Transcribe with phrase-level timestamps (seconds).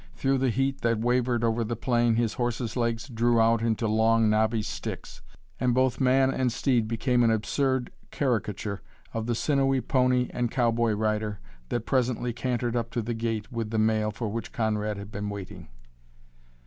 [0.15, 4.31] Through the heat that wavered over the plain his horse's legs drew out into long,
[4.31, 5.21] knobby sticks,
[5.59, 8.81] and both man and steed became an absurd caricature
[9.13, 13.69] of the sinewy pony and cowboy rider that presently cantered up to the gate with
[13.69, 15.67] the mail for which Conrad had been waiting.